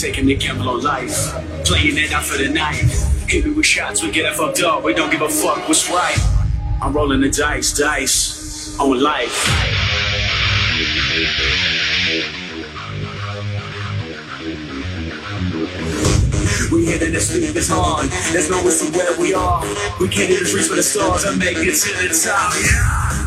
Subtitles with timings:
[0.00, 1.32] Taking the gamble on life,
[1.64, 2.84] playing it out for the night.
[3.28, 4.84] Hit me with shots, we get it fucked up.
[4.84, 6.18] We don't give a fuck what's right.
[6.82, 9.32] I'm rolling the dice, dice on life.
[16.70, 18.08] We hitting the speed is on.
[18.32, 19.62] There's no see where we are.
[19.98, 22.52] We can't even reach for the stars and make it to the top.
[22.60, 23.24] Yeah.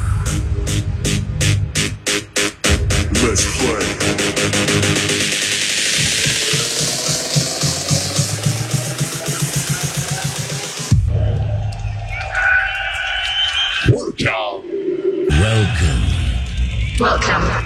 [3.26, 4.29] Let's play.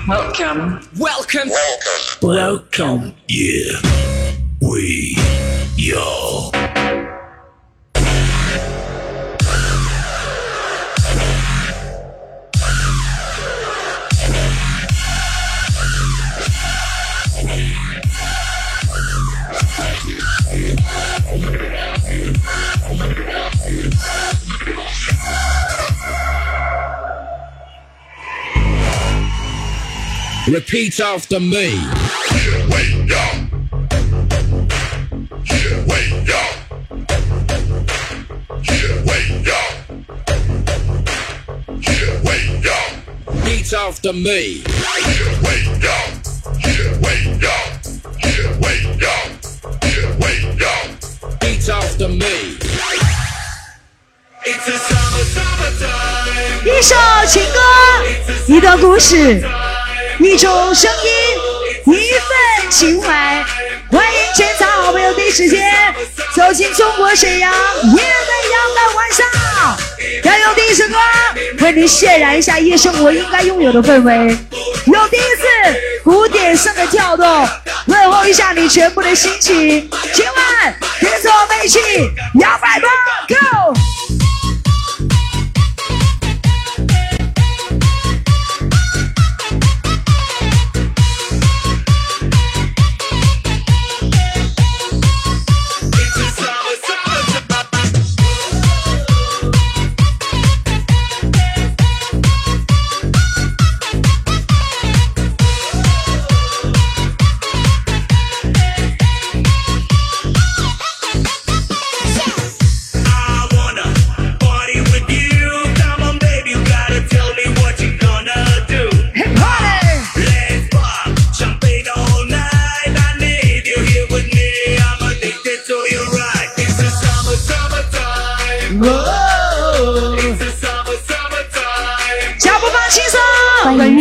[0.06, 0.82] Welcome.
[1.00, 1.50] Welcome.
[1.50, 2.30] Welcome.
[2.30, 3.16] Welcome.
[3.30, 3.80] Yeah.
[4.62, 5.16] We.
[5.78, 6.23] Yo.
[30.45, 31.73] Repeat after me.
[31.73, 33.23] Yeah, wait, yo.
[35.49, 36.41] Yeah, wait, yo.
[38.61, 39.59] Yeah, wait, yo.
[41.80, 42.77] Yeah, wait, yo.
[43.31, 44.64] Repeat after me.
[44.64, 45.97] Yeah, wait, yo.
[46.59, 47.55] Yeah, wait, yo.
[48.21, 49.16] Yeah, wait, yo.
[49.81, 50.73] Yeah, wait, yo.
[51.31, 52.36] Repeat after me.
[54.45, 56.66] It's a summer, summertime.
[56.66, 56.95] 一首
[57.27, 57.59] 情歌，
[58.47, 59.41] 一段故事，
[60.19, 63.44] 一种声音，一份情怀。
[63.92, 65.72] 欢迎全场好朋友第一时间
[66.36, 68.02] 走进中国沈阳夜未
[68.52, 69.25] 央的晚上，
[70.23, 70.95] 要用第一首歌
[71.61, 74.38] 为你渲染一下夜生活应该拥有的氛围，
[74.86, 75.45] 用第一次
[76.03, 77.48] 古典声的跳动
[77.88, 79.89] 问候一下你全部的心情。
[80.14, 81.80] 今晚跟着我们一起
[82.39, 82.88] 摇摆吧
[83.27, 83.73] ，Go！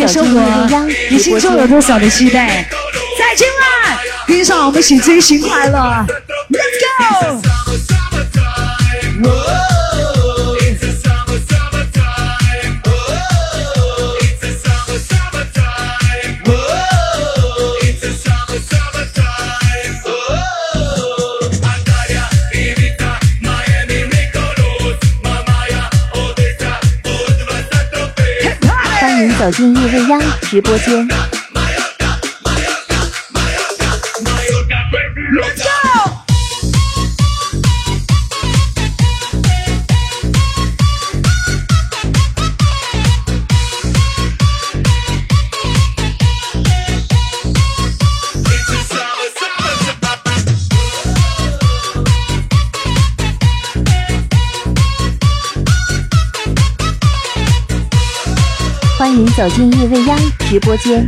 [0.06, 2.68] 生活，你心中有多少的期待？
[3.18, 6.06] 在今晚，跟上我们一起追寻快乐
[6.50, 7.61] ，Let's go！
[29.42, 31.41] 走进夜未央直播间。
[59.12, 61.04] 欢迎走进夜未央直播间。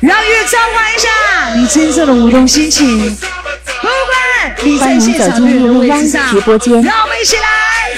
[0.00, 3.31] 让乐召唤一下你真正的舞动心情。
[4.72, 7.42] 不管你在现场的人位置上，直播间让我们一起来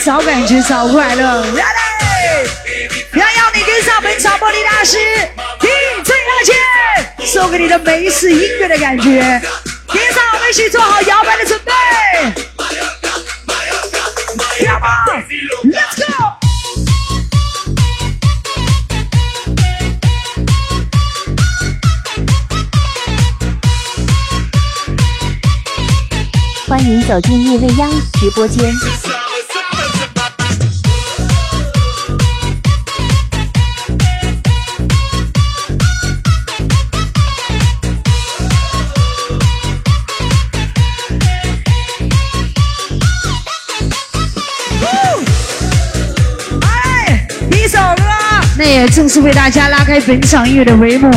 [0.05, 1.45] 找感觉，找快乐。
[1.53, 2.49] Ready！
[3.13, 4.99] 要要你跟上本场玻璃大师
[5.61, 6.53] DJ 大姐
[7.25, 9.41] 送给你的美式音乐的感觉。
[9.87, 11.73] 跟上我们一起做好摇摆的准备。
[14.59, 16.34] Come on，Let's go！
[26.75, 28.69] 欢迎走进夜未央直播间。
[47.53, 48.03] 一首歌，
[48.59, 51.09] 那也正是为大家拉开本场音乐的帷幕。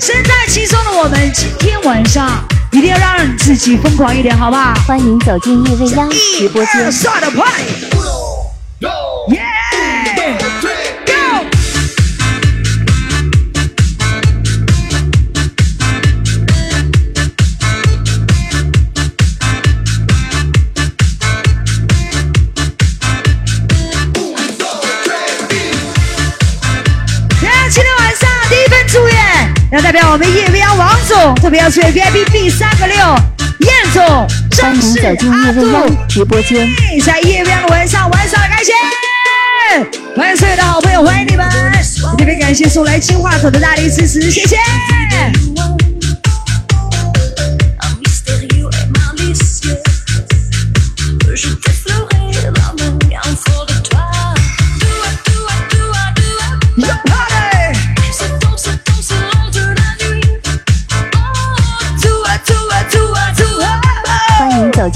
[0.00, 2.42] 身在其中的我们，今天晚上。
[2.76, 4.74] 一定要让自己疯狂一点，好不好？
[4.86, 6.92] 欢迎走进夜未央直播间。
[31.46, 35.60] 特别要祝愿 VIP B 三个六燕总、欢迎正式走进阿杜。
[35.60, 36.68] 叶未央直播间。
[37.04, 38.74] 在夜边的晚上，玩耍开心！
[40.16, 41.46] 欢迎所有的好朋友，欢迎你们！
[42.18, 44.56] 特别感谢送来金话筒的大力支持，谢谢！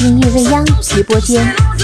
[0.00, 1.80] 音乐未央直播间。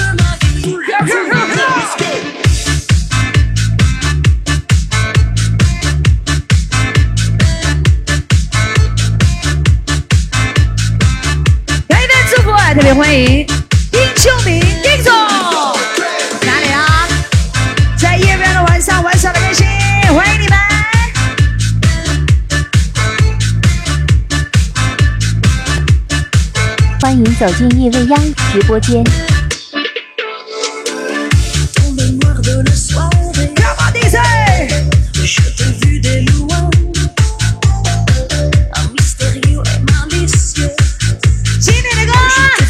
[27.38, 28.19] 走进叶未央
[28.50, 29.05] 直播间。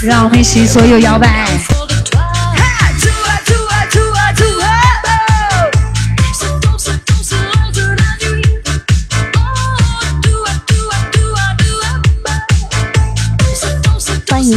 [0.02, 1.75] 让我们一起所有摇摆。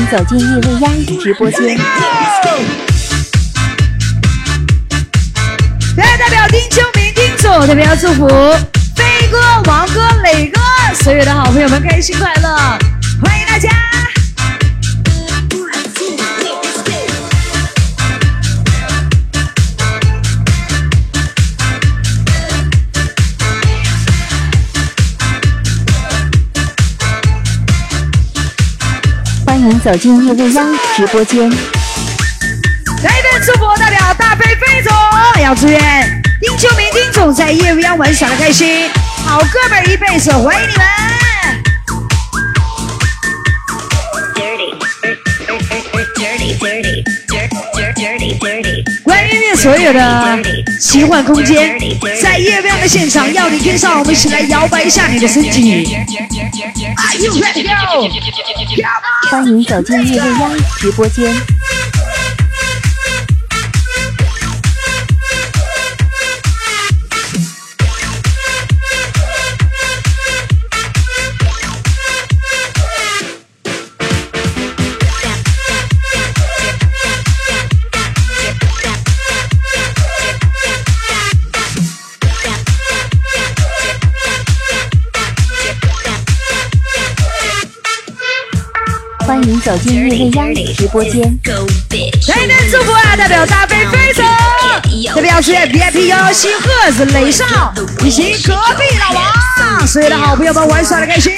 [0.09, 1.77] 走进叶未央直播间。
[5.97, 8.27] 来代表丁秋明丁总，特别要祝福
[8.95, 10.59] 飞哥、王哥、磊哥
[11.03, 12.55] 所有的好朋友们开心快乐，
[13.23, 13.88] 欢迎大家！
[29.79, 31.49] 走进叶未央直播间。
[31.49, 31.55] 来
[33.17, 34.93] 一份祝福，代表大飞飞总，
[35.41, 38.89] 要祝愿丁秋明丁总在夜未央玩耍的开心，
[39.25, 40.85] 好哥们一辈子，欢迎你们
[44.35, 44.73] ！dirty,
[46.15, 47.03] dirty, dirty,
[47.77, 48.83] dirty, dirty.
[49.03, 50.39] 关于音乐所有的
[50.79, 51.79] 奇幻空间，
[52.21, 55.95] 在夜未央的现场，要你跟上我们一起来摇摆一下你的身体。
[56.97, 58.09] Are you ready to go?
[59.29, 61.58] 欢迎走进叶未央直播间。
[89.61, 91.21] 走进叶未央直播间。
[91.43, 92.29] Go bitch.
[92.29, 94.25] 来一份祝福啊，代表大飞飞总，
[95.13, 97.45] 特别要祝愿 VIP 幺幺七赫子雷少
[98.03, 101.33] 以及隔壁老王，所有的好朋友们玩耍的开心，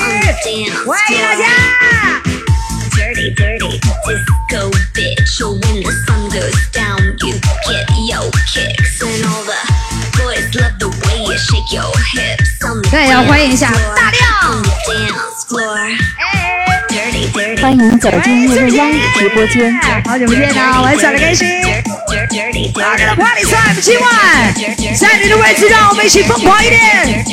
[0.85, 1.45] 欢迎大家
[2.95, 5.41] ！Dirty, dirty, disco bitch.
[5.41, 7.33] When the sun goes down, you
[7.65, 9.01] get your kicks.
[9.01, 9.55] And all the
[10.21, 12.61] boys love the way you shake your hips.
[12.63, 15.97] On the 那也要欢迎一下大亮 on dance floor.
[17.61, 19.71] 欢迎走进叶未央直播间。
[20.05, 21.47] 好久不见呐，玩耍的开心。
[22.73, 24.51] Party time，今晚
[24.97, 27.23] 在你的位置，让我们一起疯狂一点。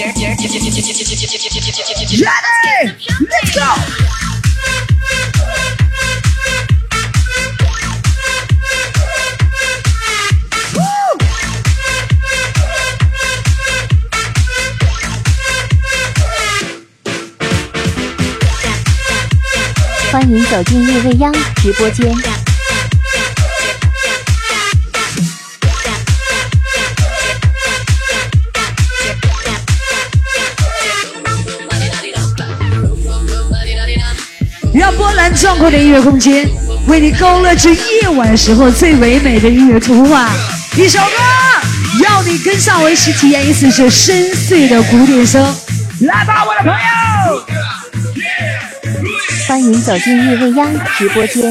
[3.21, 3.98] Let's go。
[20.19, 21.33] 欢迎走进夜未央
[21.63, 22.05] 直播间。
[34.75, 36.51] 让波澜壮阔的音乐空间
[36.89, 40.33] 为你勾勒出夜晚时候最唯美的音乐图画。
[40.77, 45.41] 一首歌，要你跟上我一起体验一次这深邃的古典声。
[46.01, 47.58] 来吧，我的朋友！
[49.49, 51.51] 欢迎走进夜未央直播间。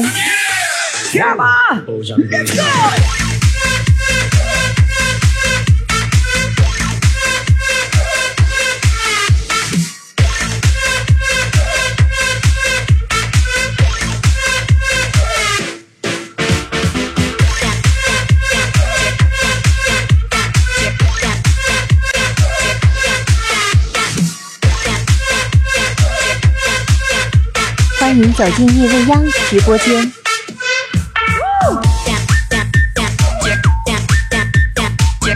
[28.18, 28.26] Let's go!
[28.26, 29.94] 欢迎走进夜未央直播间。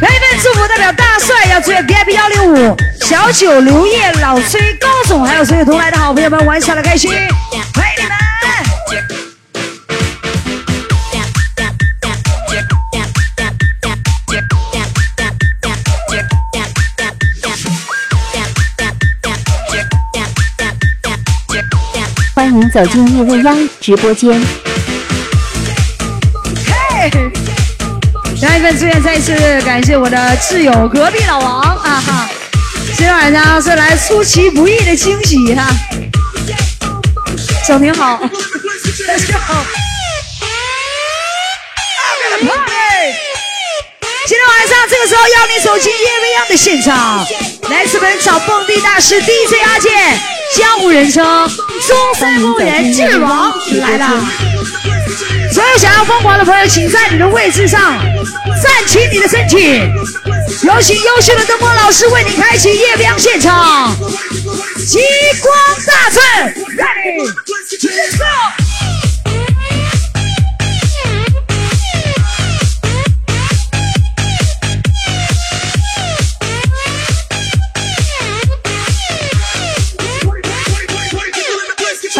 [0.00, 7.12] 来一份祝福代表大帅要祝愿 VIP 幺零五小九刘烨老崔高总，还有所有同来的好朋友们玩耍的开心，
[22.52, 24.38] 欢迎走进夜未央直播间。
[26.66, 27.10] 嘿，
[28.42, 29.32] 来一份祝愿，再一次
[29.62, 32.28] 感谢我的挚友隔壁老王啊哈！
[32.88, 35.66] 今天晚上是来出其不意的惊喜哈，
[37.66, 38.20] 整挺好，
[39.08, 39.64] 大家好。
[44.26, 47.26] 今天晚上这个时候邀你走进夜未央的现场，
[47.70, 50.20] 来自本场蹦迪大师 DJ 阿健，
[50.54, 51.24] 江湖人称
[51.86, 54.22] 中山公园智王来了。
[55.52, 57.98] 所有想要疯狂的朋友，请在你的位置上
[58.62, 59.80] 站起你的身体。
[60.62, 63.96] 有请优秀的灯光老师为你开启夜光现场，
[64.86, 65.00] 极
[65.40, 65.54] 光
[65.86, 67.26] 大阵，ready，
[68.16, 68.26] 走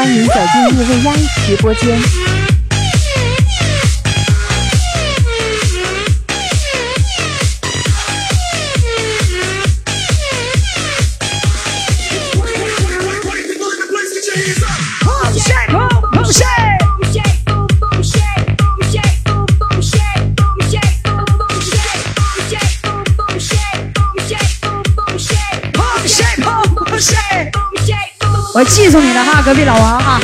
[0.02, 1.14] 欢迎走进叶未央
[1.46, 2.51] 直播间。
[28.62, 30.20] 我记住你了哈，隔壁老王哈！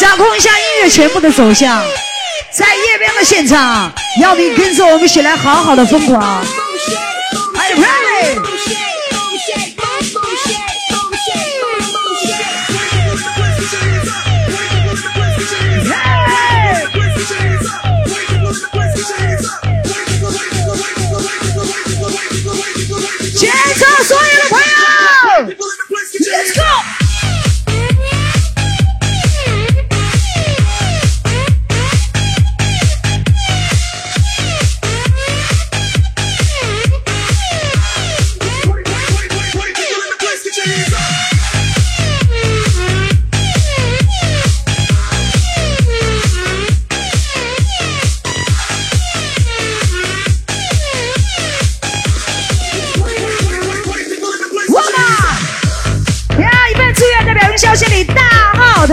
[0.00, 1.84] 掌控一下音乐全部的走向，
[2.50, 6.42] 在夜边的现场，要你跟着我们一起来好好的疯狂。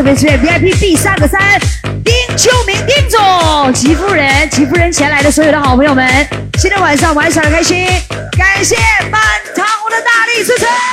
[0.03, 1.39] 别祝愿 VIP B 三个三
[2.03, 6.27] 丁秋明丁总、吉夫人、吉夫人前来的所有的好朋友们，
[6.60, 7.88] 今天晚上玩耍的开心，
[8.38, 8.75] 感谢
[9.10, 9.22] 满
[9.55, 10.92] 堂红的大力支持。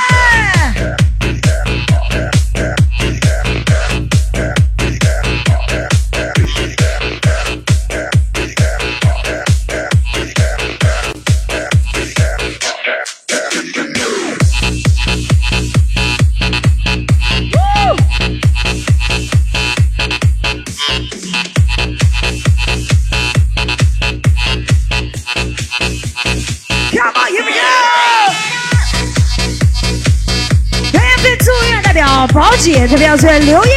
[32.61, 33.71] 姐，特别要祝愿刘烨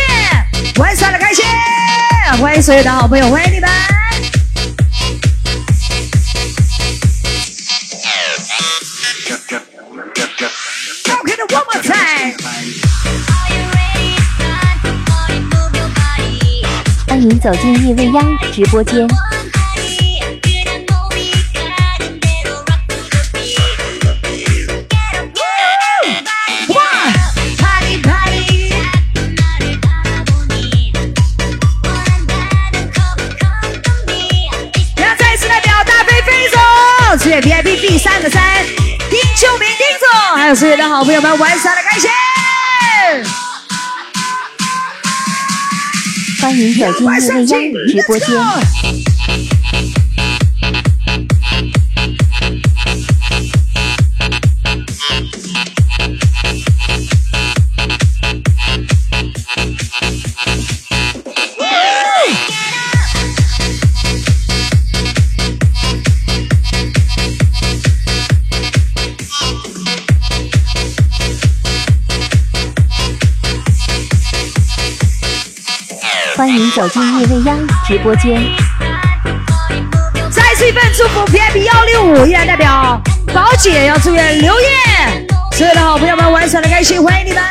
[0.77, 1.43] 玩耍的开心，
[2.39, 3.67] 欢迎所有的好朋友，欢迎你们
[11.07, 12.37] ！Okay, the one more time。
[17.09, 19.09] 欢迎走进夜未央直播间。
[37.25, 38.43] 支援 VIP B 三个三，
[39.09, 42.11] 丁秋明丁总，还有所有的好朋友们，玩耍的开心。
[46.43, 48.29] 欢迎走进木未央直播间。
[76.55, 78.41] 欢迎走进夜未央直播间。
[80.31, 83.03] 再次一份祝福，VIP 幺六五依然代表
[83.35, 87.43] 宝姐要祝愿刘烨，所有的好朋友们玩耍的开心，欢迎你们。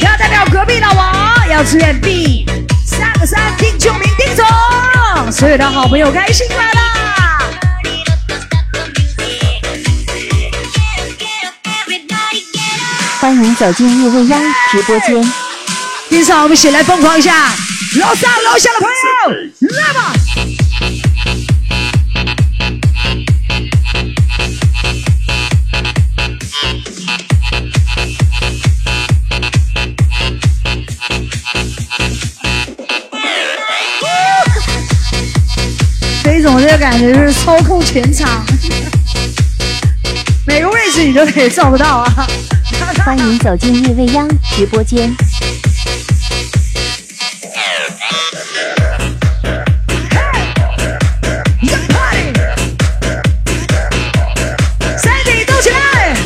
[0.00, 2.46] 要代表隔壁老王要祝愿 B
[2.86, 6.85] 三个三丁秋明丁总，所有的好朋友开心快乐。
[13.26, 14.40] 欢迎走进夜未央
[14.70, 15.20] 直播间。
[16.08, 17.48] 今上我们一起来疯狂一下，
[17.96, 20.12] 楼上楼下的朋友，来吧！
[36.22, 38.46] 这种这个感觉就是操控全场，
[40.46, 42.28] 每个位置你都得照不到啊！
[43.06, 45.14] 欢迎走进夜未央直播间。
[54.98, 56.16] 身体动起来！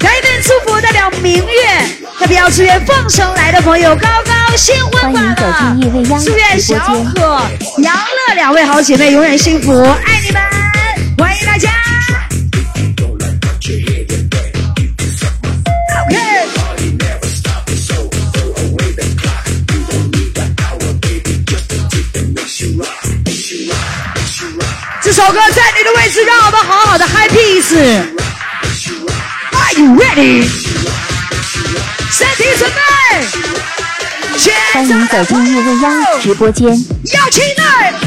[0.00, 1.62] 来一份祝福，代表明月，
[2.18, 7.12] 代表祝愿凤城来的朋友高高欢迎走欢快乐进夜未央直祝愿小播间。
[7.12, 7.20] 可、
[7.82, 10.42] 杨乐两位好姐妹永远幸福，爱你们！
[11.18, 11.70] 欢迎大家。
[16.06, 16.16] OK。
[25.02, 27.76] 这首歌在你的位置，让我们好好的 high peace。
[29.52, 30.65] Are you ready？
[34.76, 36.68] 欢迎走进叶未央直播间。
[36.68, 38.05] 要起来！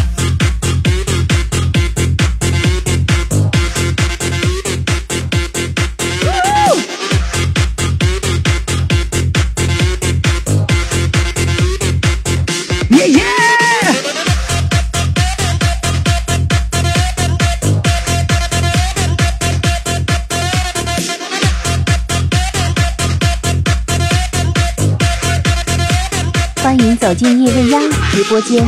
[26.70, 28.64] 欢迎走进夜未央直播间。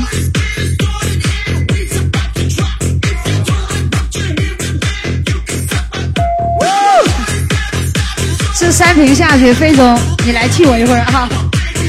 [8.57, 11.29] 这三瓶下去，飞总，你来替我一会儿哈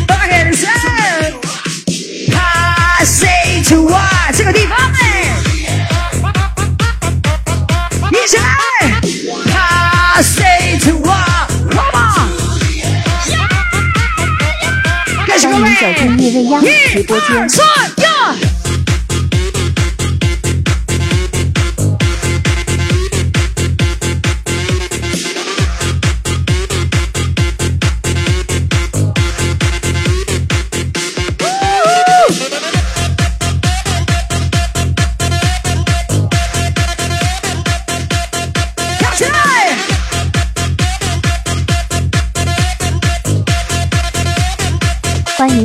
[0.07, 1.33] ！OK，listen，
[2.31, 4.82] 他 say to what 这个地方
[15.53, 17.92] 欢迎走进夜未央直播间。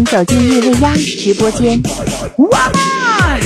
[0.09, 1.83] 走进夜未央直播间。
[2.37, 3.39] One more！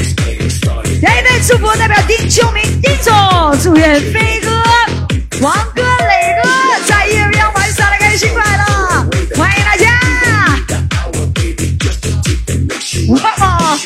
[1.02, 3.12] 来一份祝福，代表丁秋明丁总，
[3.63, 4.52] 祝愿飞哥、
[5.41, 6.50] 王哥、磊哥
[6.86, 8.63] 在夜未央玩耍的开心快乐，
[9.36, 10.00] 欢迎大家
[13.08, 13.80] ！One more！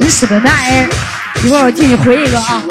[0.00, 0.88] 你死个奶！
[1.42, 2.62] 一会儿我替你回一个啊！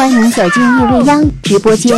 [0.00, 1.94] 欢迎走进夜未央直播间。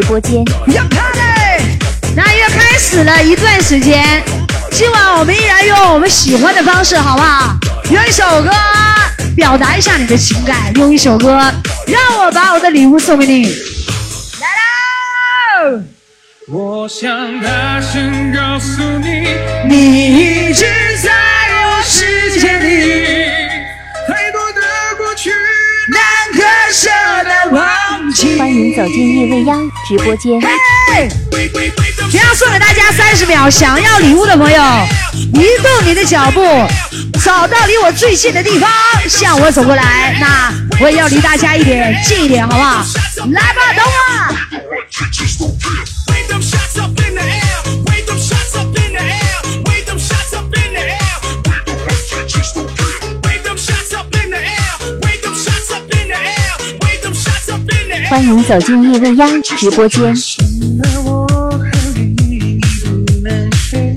[0.00, 0.42] 直播间。
[0.68, 1.62] 要看嘞！
[2.16, 4.02] 那又开始了一段时间，
[4.70, 7.54] 今晚我们依然用我们喜欢的方式，好不好？
[7.90, 8.50] 用一首歌
[9.36, 11.34] 表达一下你的情感，用一首歌
[11.86, 13.44] 让我把我的礼物送给你。
[14.40, 14.48] 来
[15.68, 15.82] 喽！
[16.48, 19.36] 我想大声告诉你，
[19.68, 20.64] 你一直
[21.02, 21.10] 在
[21.66, 23.26] 我世界里，
[24.08, 24.62] 太多的
[24.96, 25.30] 过去。
[25.90, 26.00] 难
[26.32, 26.88] 割舍
[27.24, 28.38] 的忘记。
[28.38, 30.40] 欢迎走进夜未央直播间。
[30.40, 31.08] 嘿，
[32.12, 34.62] 这样送给大家三十秒，想要礼物的朋友，
[35.34, 36.40] 移动你的脚步，
[37.24, 38.70] 找到离我最近的地方，
[39.08, 40.16] 向我走过来。
[40.20, 42.84] 那我也要离大家一点近一点，好不好？
[43.32, 44.19] 来吧，等我。
[58.10, 60.12] 欢迎走进夜未央直播间。
[60.82, 62.88] 那我和你不
[63.22, 63.94] 能睡，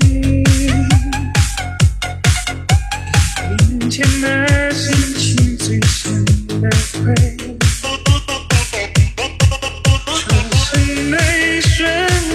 [3.80, 6.70] 眼前的心情最深的
[7.04, 7.12] 灰，
[10.28, 11.84] 转身的一瞬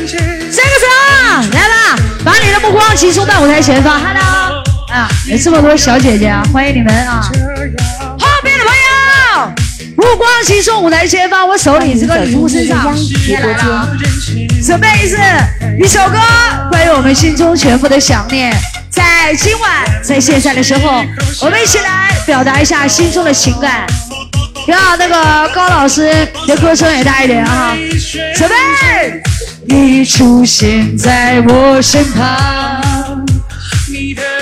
[0.05, 0.19] 间。
[0.51, 3.97] 这个时候，来吧，把你的目光集中到舞台前方。
[4.01, 4.61] Hello，
[4.91, 7.31] 啊，有这么多小姐姐啊，欢迎你们啊！
[10.09, 13.97] 不，光集中舞台前方，我手里这个礼物身上进夜未央直播来了。
[14.25, 14.63] 间。
[14.65, 15.17] 准备一次
[15.79, 16.17] 一首歌，
[16.69, 18.51] 关于我们心中全部的想念。
[18.89, 21.03] 在今晚，在现在的时候，
[21.41, 23.85] 我们一起来表达一下心中的情感。
[24.67, 27.75] 让那个高老师的歌声也大一点啊！
[28.35, 29.21] 准备，
[29.67, 32.25] 你出现在我身旁。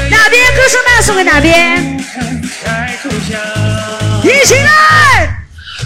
[0.09, 1.99] 哪边歌声大，送给哪边。
[4.23, 5.16] 一起来，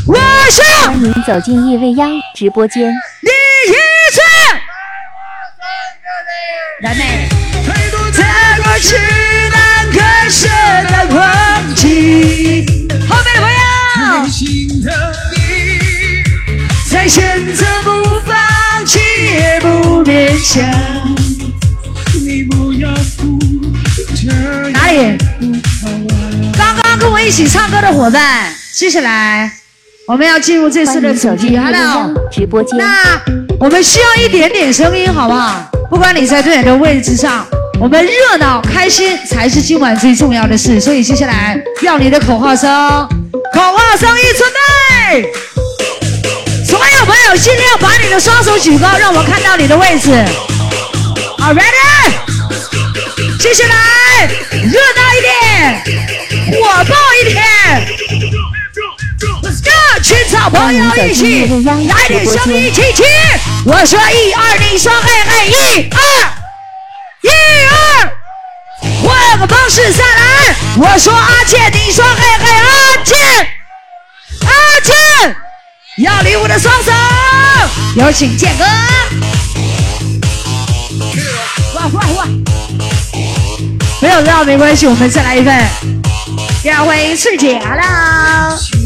[0.07, 0.15] 我
[0.49, 2.91] 是欢迎走进夜未央直播间。
[3.21, 3.29] 你
[3.69, 3.73] 一
[4.11, 4.19] 次。
[6.81, 7.29] 来妹。
[8.11, 8.23] 这
[8.63, 8.95] 过去
[9.49, 10.47] 难割舍
[10.89, 12.65] 的忘记。
[13.07, 14.91] 后面的朋友，心的
[15.35, 16.23] 你，
[16.89, 20.59] 再选择不放弃，也不勉强。
[22.25, 23.39] 你不要哭，
[24.15, 25.17] 这样哪里？
[26.57, 29.51] 刚刚跟我一起唱歌的伙伴，接下来
[30.11, 31.57] 我们要进入这次的主题。
[31.57, 32.77] Hello，直播间。
[32.77, 33.17] 那
[33.57, 35.71] 我们需要一点点声音，好不好？
[35.89, 37.47] 不管你在多远的位置上，
[37.79, 40.81] 我们热闹开心才是今晚最重要的事。
[40.81, 42.69] 所以接下来要你的口号声，
[43.53, 45.31] 口号声一准备。
[46.65, 50.11] 所有朋友尽量把你的双手举高，让我看到你的位置。
[51.39, 52.11] 好，ready？
[53.39, 57.90] 接下来热闹一点，火爆一点。
[60.01, 60.15] Let's go！
[60.15, 61.45] 群草朋友一起
[61.87, 63.05] 来点声音，起亲！
[63.65, 65.55] 我说一二，你说嘿嘿，一
[65.91, 65.99] 二，
[67.21, 67.29] 一
[67.69, 68.11] 二，
[69.03, 70.55] 换个方式再来。
[70.77, 73.47] 我说阿健，你说嘿嘿，阿健，
[74.41, 74.49] 阿
[74.83, 75.35] 健，
[75.97, 76.91] 要礼物的双手，
[77.95, 78.65] 有请健哥。
[81.75, 82.27] 哇哇哇！
[84.01, 85.55] 没有到没关系，我们再来一份。
[86.63, 88.80] 第二欢迎翠姐哈喽。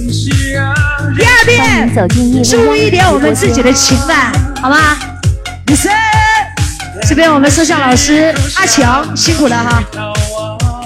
[1.18, 3.62] 第二遍注未央直播意一点我们自己。
[3.62, 4.98] 的情感，好吗？
[5.68, 5.92] 女生，
[7.08, 9.84] 这边我们摄像老师阿强辛苦了哈，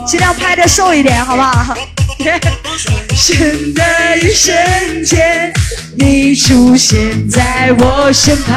[0.05, 1.75] 尽量拍的瘦一点，好不好？
[3.15, 3.83] 神的
[4.21, 5.51] 一瞬间，
[5.97, 8.55] 你出现在我身旁。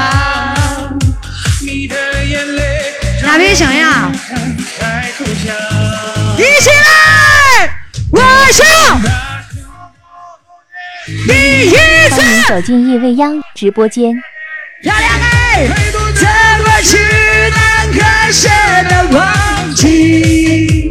[3.22, 4.12] 哪边想要？
[6.36, 7.70] 一起来！
[8.10, 8.20] 我
[8.52, 8.62] 想
[11.04, 14.14] 第一次欢迎走进夜未央直播间。
[14.82, 15.66] 漂亮哎！
[16.84, 16.96] 去
[17.50, 18.00] 难割
[18.32, 18.48] 舍
[18.88, 20.88] 的忘记。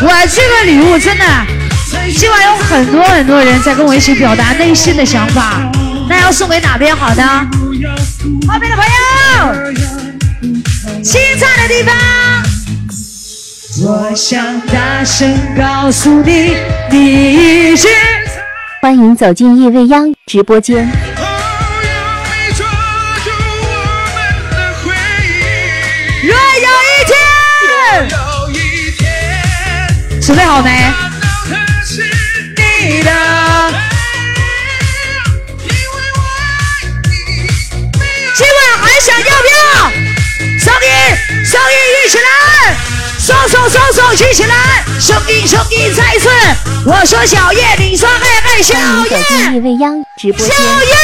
[0.00, 1.24] 我这个礼物真的，
[2.16, 5.70] 今晚有很多很多人在跟我一起表达内心的想法，
[6.08, 7.48] 那要送给哪边好呢？
[8.48, 9.72] 后面的朋友，
[11.02, 12.21] 精彩的地方。
[13.84, 16.56] 我想大声告诉你，
[16.88, 17.88] 你一直。
[18.80, 20.88] 欢迎走进夜未央直播间。
[26.22, 27.16] 若有一天，
[28.08, 30.70] 有一天，准备好没？
[31.50, 33.10] 他是你的。
[38.36, 39.90] 今晚还想要不要？
[40.60, 40.88] 声音，
[41.44, 42.22] 声音一起来！
[43.24, 46.28] 双手双手举起来，兄弟兄弟再一次，
[46.84, 50.88] 我说小叶，你说嘿嘿，小叶，夜未央直播小间。
[50.88, 50.94] 叶，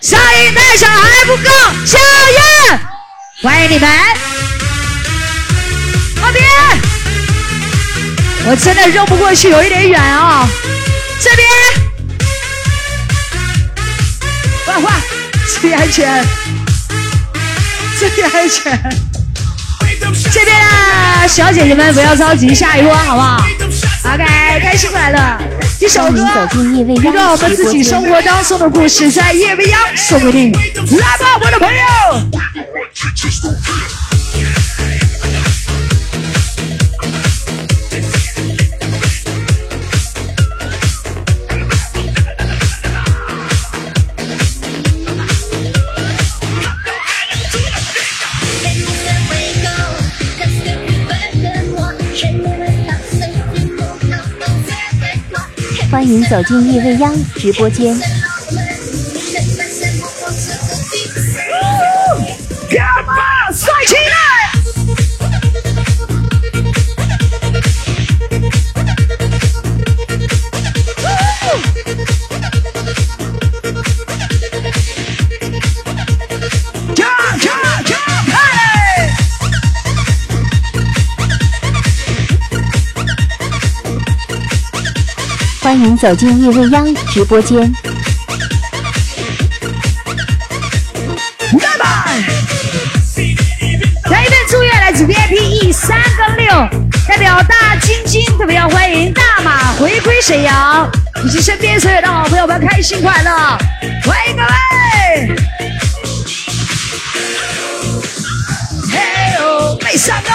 [0.00, 1.50] 声音太小还不够，
[1.84, 2.78] 小叶，
[3.42, 3.90] 欢迎你们，
[6.22, 6.44] 阿边，
[8.46, 10.46] 我真的绕不过去，有一点远哦，
[11.20, 11.48] 这边，
[14.64, 15.02] 换换，
[15.60, 16.24] 注意安全，
[17.98, 19.09] 注意安全。
[20.32, 23.44] 这边的小姐姐们不要着急，下一波好不好
[24.04, 24.24] ？OK，
[24.60, 25.38] 开心快乐，
[25.80, 26.26] 一首歌，
[27.02, 27.82] 一个我们自己。
[27.82, 31.80] 生活当中的故事，在夜未央送给你，来吧，我的朋友。
[56.10, 58.09] 您走进夜未央直播间。
[85.80, 87.72] 欢迎走进夜未央直播间。
[91.58, 92.20] 拜拜！
[94.10, 96.52] 来一份祝愿，来自 VIP E 三跟六，
[97.08, 100.86] 代表大晶晶，特别要欢迎大马回归沈阳，
[101.24, 103.30] 以及身边所有的好朋友们，开心快乐，
[104.04, 105.34] 欢迎各位！
[108.92, 108.98] 嘿
[109.38, 110.30] 哦，没想到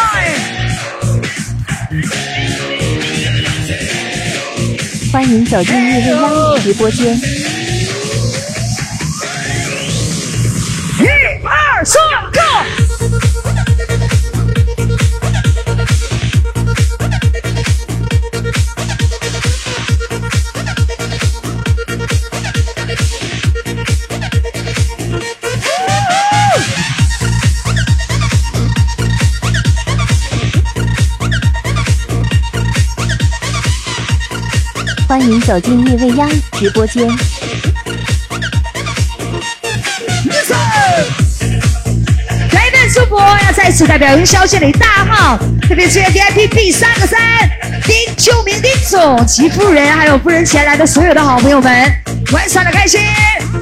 [5.26, 7.20] 欢迎走进夜未央直播间。
[35.18, 37.08] 欢迎走进夜未央直播间。
[40.28, 40.58] Listen！
[42.52, 47.18] 来一份祝福，要再次代表云霄县里大号，特别是 VIP B 三个三
[47.86, 51.74] 丁秋明丁总及夫人，还有夫人前来的所有的好朋友们，
[52.34, 53.00] 玩耍的开心。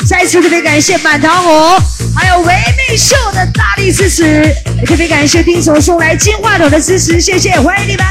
[0.09, 1.79] 再次特别感谢满堂红，
[2.15, 2.51] 还有维
[2.89, 4.43] 密秀的大力支持，
[4.87, 8.03] 特别感谢丁总送来金话筒的支持，谢谢，欢迎你们！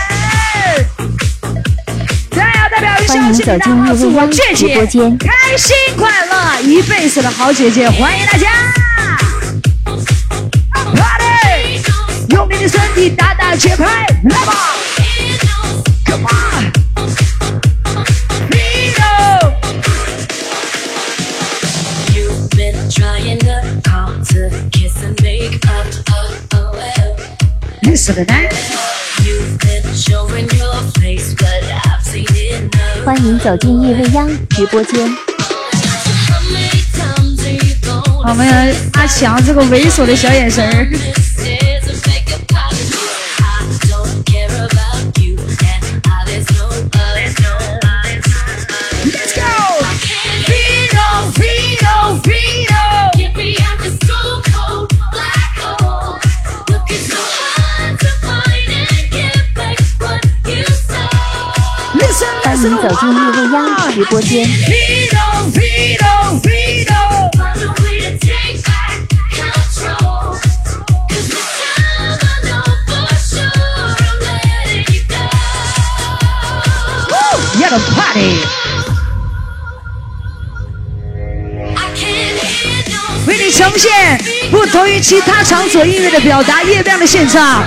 [3.39, 4.75] 代表云霄县里大号，祝我倔姐
[5.19, 8.49] 开心快乐一辈子的好姐姐，欢迎大家
[10.75, 11.81] ！Party，
[12.31, 14.53] 用你的身体打打节拍，来吧
[16.05, 16.27] ！Come
[22.51, 23.47] been trying to
[23.83, 24.13] call
[33.13, 34.99] 欢迎走进夜未央直播间。
[38.27, 41.22] 我们阿强这个猥琐的小眼神儿。
[62.63, 64.49] 欢迎走进叶未央直播间。
[83.27, 83.91] 为你呈现
[84.53, 87.65] 不同于其他场所音乐的表达，夜亮的现场，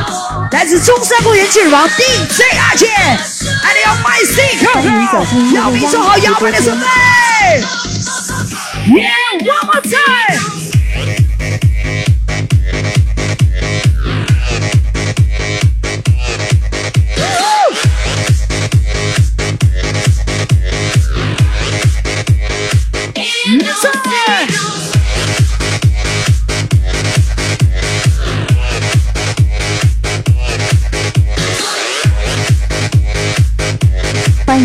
[0.54, 3.35] 来自中山公园劲王 DJ 阿健。
[4.78, 6.86] 我是小兵做好摇摆的准备
[8.94, 9.08] 耶
[9.40, 9.98] 我们在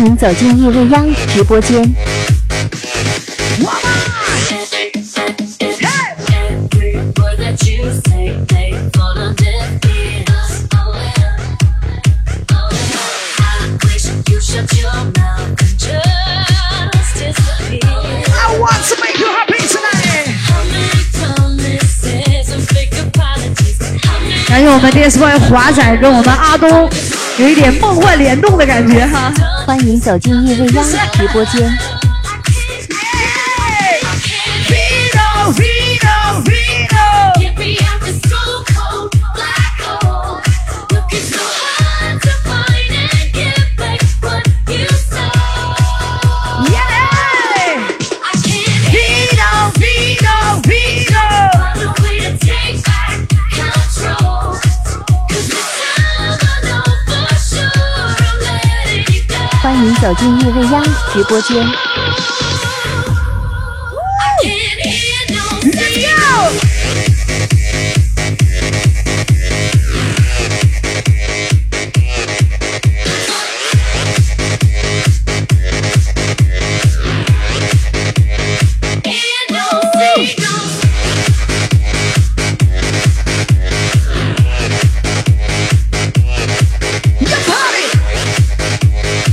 [0.01, 1.79] 欢迎走进夜未央直播间，
[24.47, 26.89] 感谢我们 DXY 华仔跟我们阿东
[27.37, 29.31] 有一点梦幻联动的感觉哈。
[29.71, 32.00] 欢迎走进夜未央直播间。
[59.81, 61.90] 您走进夜未央直播间。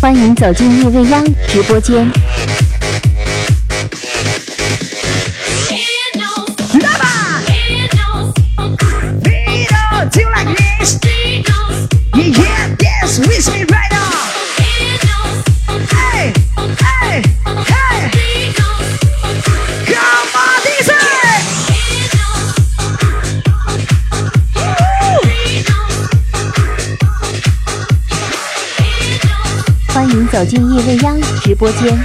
[0.08, 2.10] 欢迎走进夜未央直播间。
[29.98, 31.98] 欢迎走进夜未央直播间。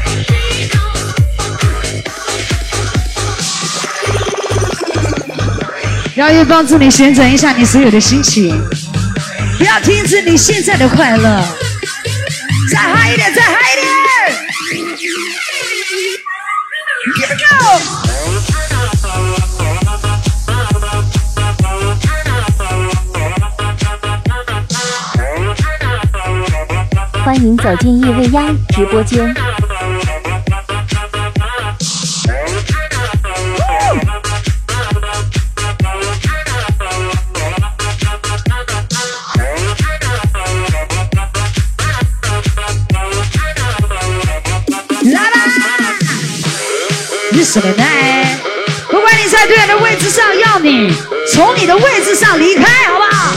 [6.16, 8.60] 让乐帮助你旋转一下你所有的心情，
[9.60, 11.46] 不要停止你现在的快乐。
[12.72, 13.63] 再嗨一点，再嗨
[27.34, 29.26] 欢迎走进夜未央直播间。
[29.26, 29.34] 来
[45.20, 45.32] 啦
[47.32, 48.38] ！Listen tonight，
[48.92, 50.96] 不管你在多远的位置上，要你
[51.34, 53.34] 从你的位置上离开，好不好？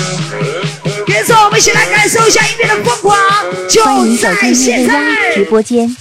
[1.56, 5.02] 一起来感受一下音乐的疯狂，欢就迎走在现未央
[5.34, 5.44] 直在！
[5.48, 5.96] 播间。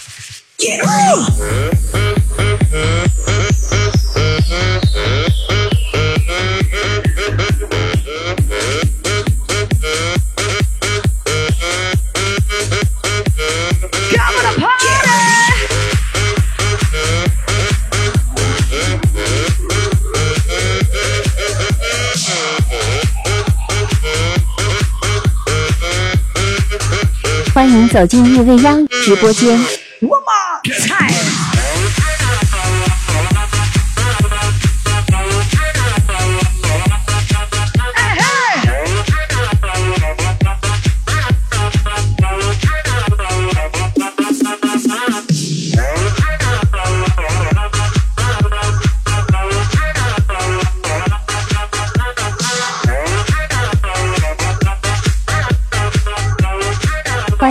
[27.95, 29.57] 走进叶未央直播间，
[30.01, 30.44] 我妈。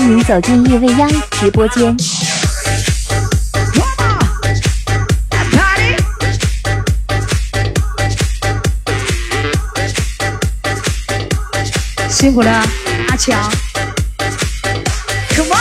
[0.05, 1.97] 欢迎走进夜未央直播间。
[12.11, 12.51] 辛苦了，
[13.09, 13.51] 阿强。
[15.35, 15.57] Come on！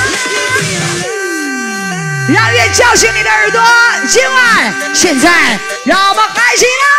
[2.33, 3.63] 让月叫醒你的耳朵，
[4.09, 6.92] 今晚现在让我们嗨起来！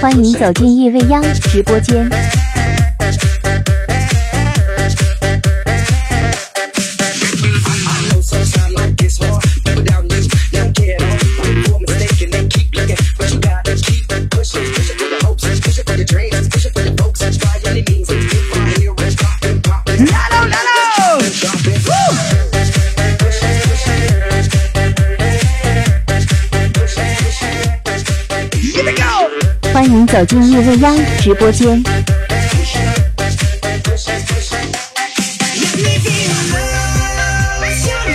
[0.00, 2.29] 欢迎走进夜未央直播间。
[30.12, 31.80] 走进叶未央直播间。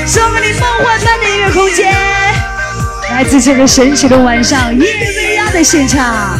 [0.06, 1.94] 送给你梦幻般的音乐空间，
[3.12, 4.86] 来自这个神奇的晚上，夜
[5.16, 6.38] 未央的现场，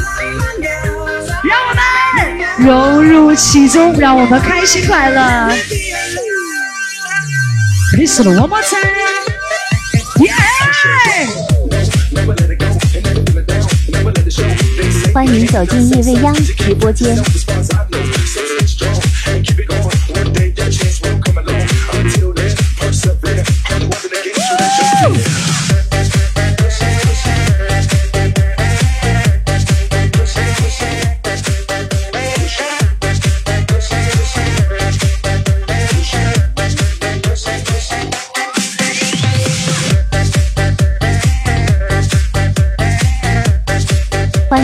[1.44, 1.84] 让我们
[2.58, 5.56] 融入其中，让我们开心快乐。
[7.94, 8.84] Please one more time，
[10.20, 10.34] 耶！
[15.16, 17.16] 欢迎走进夜未央直播间。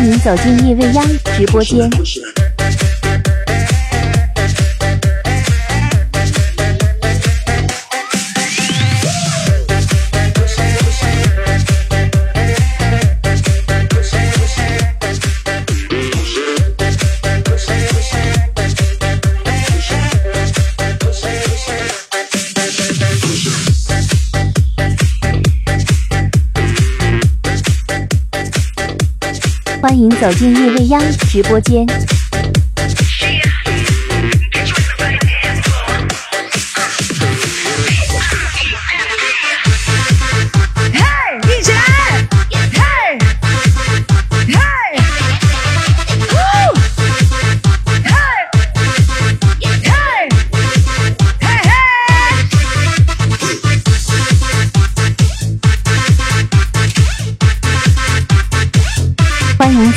[0.02, 1.06] 欢迎走进夜未央
[1.38, 1.88] 直播间。
[30.02, 31.00] 迎走进夜未央
[31.30, 31.86] 直播间。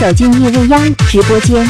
[0.05, 1.67] 走进叶未央直播间。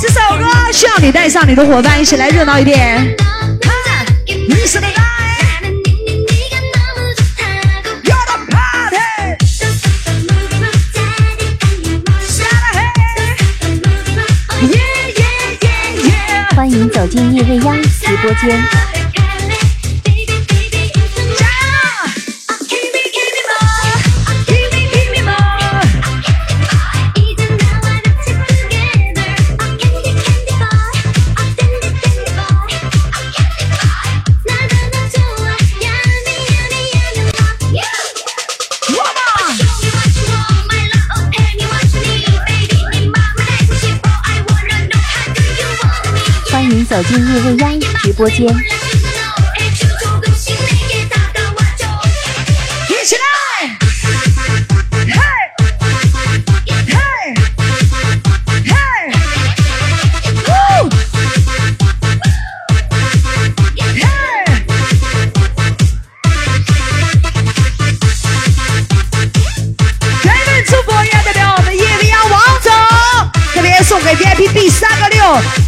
[0.00, 3.16] 这首歌需要你带上你的伙伴一起来热闹一点。
[3.60, 3.72] 看，
[4.48, 4.88] 你是的
[17.14, 19.03] 进夜未央直播间。
[47.06, 48.46] 进叶未央直播间。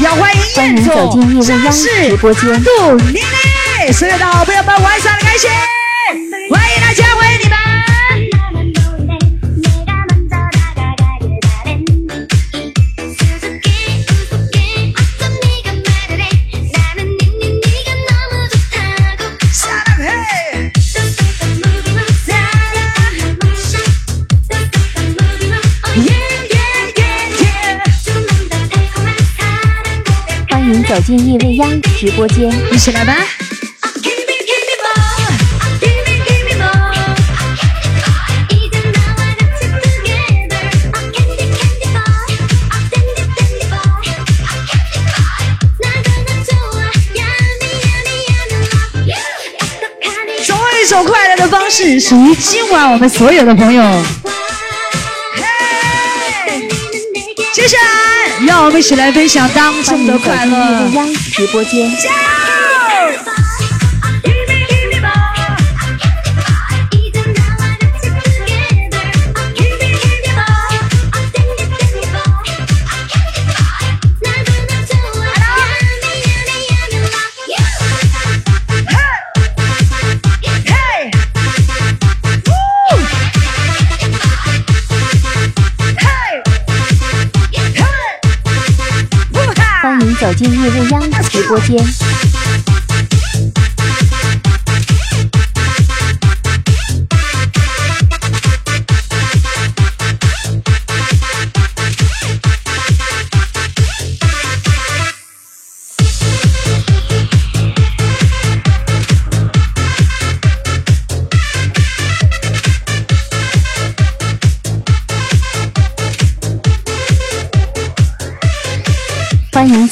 [0.00, 2.62] 要欢迎欢迎走直播间。
[2.62, 5.50] 杜丽丽，所有的好朋友们晚上的开心，
[6.50, 7.55] 欢迎大家，欢迎你们。
[30.97, 32.51] 走进夜未央直播间。
[32.72, 33.14] 一起来吧。
[50.47, 53.82] 总有一种快乐的方式，属于今晚我们所有的朋友。
[55.34, 55.42] 嘿
[57.53, 57.95] 接下来，
[58.47, 60.88] 让我们一起来分享当中的快乐。
[61.32, 61.90] 直播间。
[90.37, 92.36] 进入未央直播间。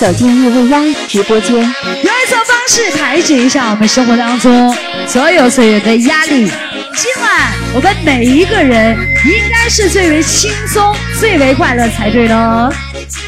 [0.05, 1.55] 走进叶未央直播间。
[1.57, 4.77] 用一种方式排解一下我们生活当中
[5.07, 6.47] 所有所有的压力。
[6.95, 8.95] 今晚我们每一个人
[9.25, 12.71] 应该是最为轻松、最为快乐才对的哦，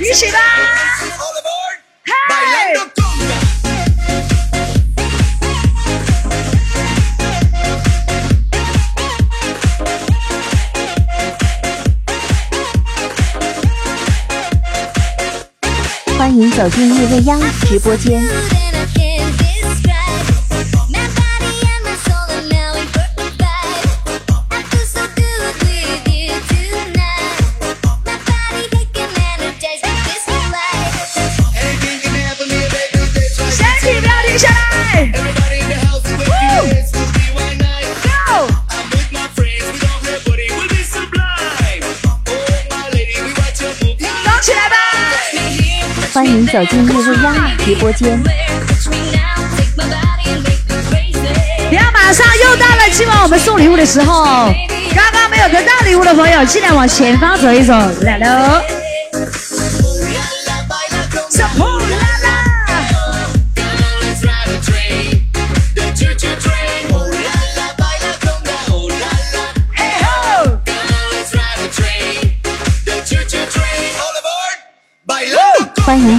[0.02, 0.38] 一起吧！
[16.56, 18.65] 走进夜未央直播间。
[46.36, 48.22] 迎走进夜未央直播间。
[51.68, 54.52] 不要马上又到了今晚我们送礼物的时候，
[54.94, 57.72] 刚刚没有得到礼物的朋友，尽量往前方走一走，
[58.02, 58.60] 来喽！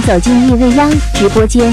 [0.08, 1.70] 走进夜未央直播间。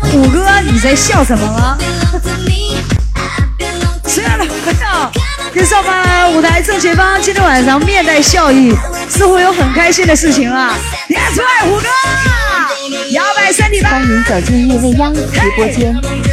[0.00, 1.76] 虎哥，你在笑什么了？
[4.06, 5.10] 亲爱的朋友，
[5.52, 8.74] 跟上吧，舞台正前方，今天晚上面带笑意，
[9.10, 10.74] 似乎有很开心的事情啊。
[11.10, 11.86] Yes 帅虎哥，
[13.84, 15.20] 欢迎走进夜未央直
[15.54, 16.31] 播间。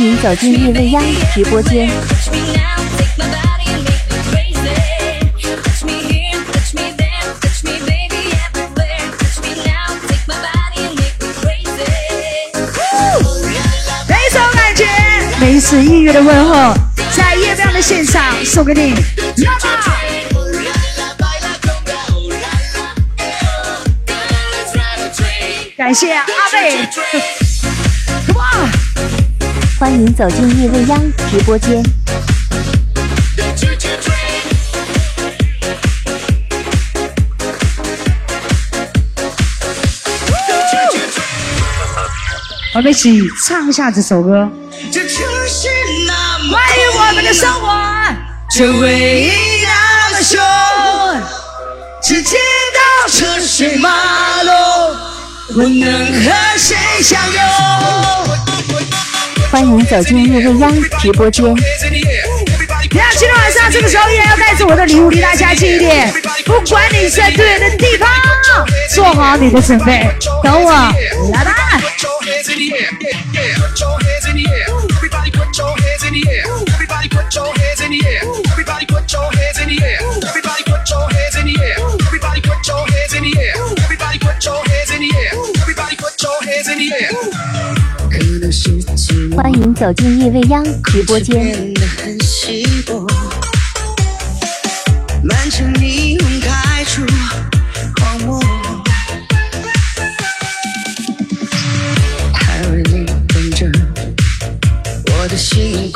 [0.00, 1.86] 欢迎走进夜未央直播间。
[1.86, 1.92] 每
[14.16, 14.86] 一种感觉，
[15.38, 16.74] 每一次音乐的问候，
[17.14, 18.94] 在夜亮的现场送给你，
[25.76, 26.88] 感谢阿贝
[29.80, 31.00] 欢迎走进夜未央
[31.30, 31.82] 直播间。
[42.74, 44.46] 我们一起唱一下这首歌。
[46.50, 47.66] 关于我们的生活，
[48.54, 50.38] 这回忆那么凶，
[52.02, 52.36] 只知
[52.74, 54.54] 道车水马龙，
[55.54, 57.40] 不能和谁相拥。
[59.90, 61.44] 走进夜未央直播间。
[62.92, 66.08] 那今天晚上这个时候依然要带着我的礼物离大家近一点，
[66.44, 68.08] 不管你在对的地方，
[68.94, 70.08] 做好你的准备，
[70.44, 70.70] 等我
[71.32, 71.80] 来吧。
[89.36, 91.72] 欢迎走进夜未央直播间。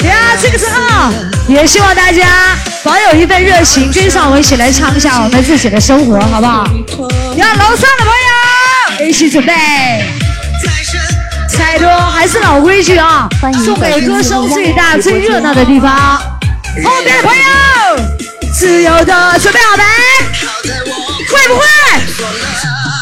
[0.04, 1.12] 呀，这个时候
[1.48, 6.68] 也希望大家保有一份热情，跟上我一起来唱一下我们自己的生活，好不好？
[7.34, 10.23] 要楼上的朋友一起准备。
[11.78, 13.28] 还还是老规矩啊，
[13.64, 16.18] 送给歌声最大、最热闹的地方。
[16.84, 17.42] 后边的朋友，
[18.52, 19.84] 自由的准备好没？
[21.28, 21.64] 会不会？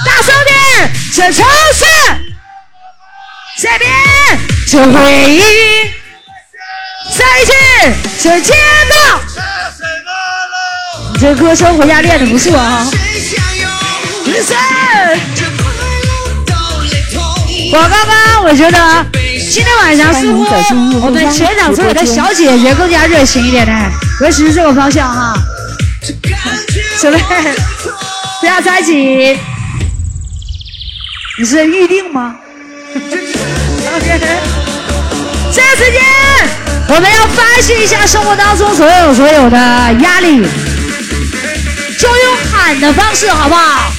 [0.05, 0.93] 大声点！
[1.15, 1.85] 这城市，
[3.59, 3.91] 这边，
[4.67, 5.41] 这回忆，
[7.17, 8.55] 再见，这街
[8.91, 9.21] 道。
[11.13, 12.87] 你这歌声回家练的不错啊。
[14.27, 15.32] Listen。
[17.75, 19.07] 我刚刚我觉得
[19.51, 20.45] 今天晚上似乎
[21.01, 23.73] 我们全场所有的小姐姐更加热情一点呢，
[24.21, 25.33] 尤其是这个方向哈。
[27.01, 27.19] 准备，
[28.41, 29.39] 不要着急。
[31.39, 32.37] 你是预定吗？
[35.51, 36.03] 这时间
[36.89, 39.57] 我们要发泄一下生活当中所有所有的
[40.03, 40.47] 压力，
[41.99, 43.91] 就用喊的方式，好不好。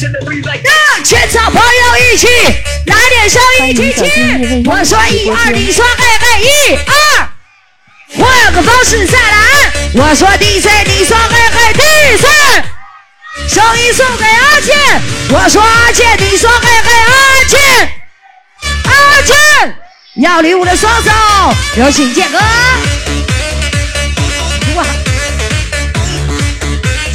[0.00, 1.68] 让全场朋友
[1.98, 2.28] 一起
[2.86, 4.62] 来点声音听听。
[4.64, 7.28] 我说一二，你说嘿嘿，一二。
[8.16, 9.72] 换个方式再来。
[9.94, 11.82] 我说 DJ，你说嘿嘿，第
[12.16, 12.30] 三。
[13.48, 15.02] 声音送给阿健。
[15.30, 17.92] 我说阿健，你说嘿嘿，阿健。
[18.84, 18.92] 阿
[19.22, 19.34] 健，
[20.22, 21.10] 要礼物的双手，
[21.76, 22.38] 有请健哥。
[24.76, 24.86] 哇，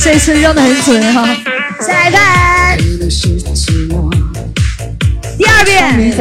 [0.04, 1.26] 这次扔的很准哈。
[1.80, 2.53] 再来看
[5.38, 6.14] 第二遍，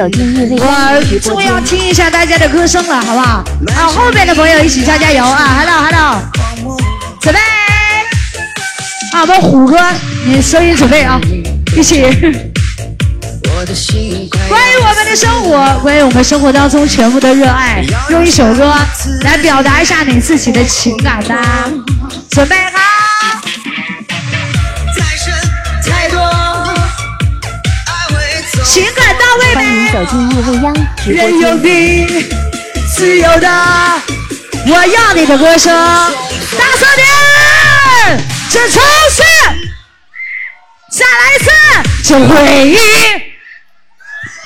[0.59, 3.45] 我终于要听一下大家的歌声了，好不好？
[3.76, 6.20] 啊，后面的朋友一起加加油啊！Hello，Hello，
[7.20, 7.41] 准备。
[9.12, 9.78] 啊，我们虎哥，
[10.26, 11.20] 你声音准备啊，
[11.76, 12.03] 一起。
[14.49, 18.74] 关于我们的生活，关于我们生活当中全部的热爱，用一首歌
[19.22, 21.70] 来表达一下你自己的情感吧。
[22.30, 22.91] 准备好。
[30.03, 31.63] 走进夜未央直播间。
[32.93, 33.49] 自由的，
[34.67, 37.07] 我要你的歌声，大声点！
[38.51, 39.23] 这城市，
[40.91, 41.51] 再来一次，
[42.03, 42.77] 这回忆，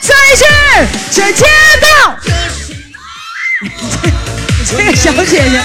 [0.02, 0.44] 再一次，
[1.10, 1.46] 这街
[1.80, 1.86] 道。
[4.66, 5.62] 这个小姐姐，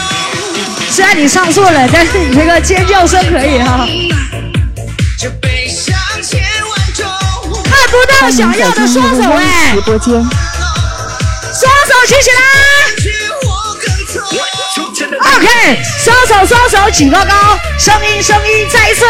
[0.90, 3.86] 虽然你上错了，但是你这个尖叫声可以哈。
[5.20, 6.65] 看
[7.96, 9.72] 不到想要的双手哎！
[9.74, 12.36] 直播间，双手举起来。
[15.18, 19.06] OK，双手双手举高高，声音声音再一次。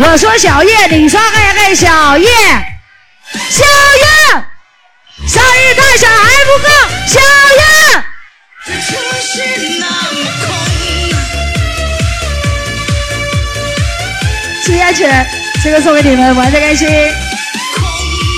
[0.00, 2.28] 我说小叶，你说嘿嘿小叶，
[3.48, 3.64] 小
[4.02, 4.06] 叶，
[5.28, 6.68] 声音太小还不够，
[7.06, 7.20] 小
[7.54, 7.62] 叶。
[14.64, 15.06] 接下去，
[15.62, 16.88] 这个送给你们，玩的开心。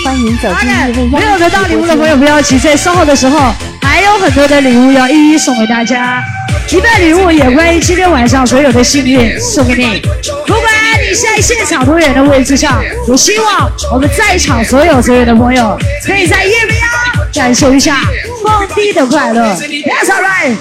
[0.07, 1.21] 欢迎走进夜未央。
[1.21, 3.53] 没有得到礼物的朋友不要急，在稍后的时候
[3.83, 6.23] 还有很多的礼物要一一送给大家。
[6.71, 10.01] 一份礼物也关于今天晚上所有的幸运送给你。
[10.47, 10.65] 不管
[11.03, 16.89] 你在现场多远的位置上，我希望我们在场所有所有的朋友可以在夜未央
[17.35, 18.03] 感受一下
[18.45, 19.57] 蹦迪的快乐。
[19.57, 20.57] That's right.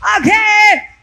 [0.00, 0.30] OK.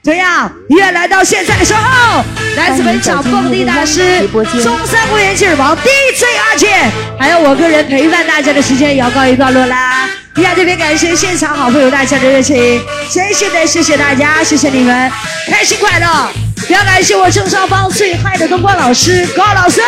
[0.02, 2.24] 这样，音乐来到现在的时候，
[2.56, 4.26] 来自本场蹦迪大师
[4.64, 6.90] 中山公园劲儿王 DJ 阿健，
[7.20, 10.10] 还有我个人陪伴大家的时间也要告一段落啦。
[10.38, 12.82] 一下这边感谢现场好朋友大家的热情，
[13.12, 15.12] 真心的谢谢大家，谢谢你们，
[15.48, 16.30] 开心快乐。
[16.70, 19.82] 也要感谢我正上方最嗨的灯光老师高老师，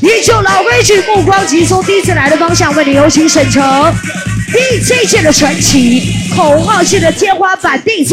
[0.00, 3.92] 依旧老规矩，目光集中，第一次来的方向为你有请沈城。
[4.52, 8.12] DJ 界的传奇，口号界的天花板 DJ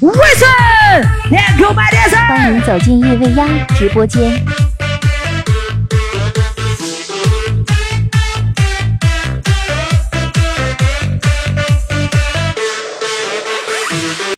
[0.00, 2.16] Wilson，连口麦电声。
[2.28, 4.40] 欢迎走进夜未央直播间。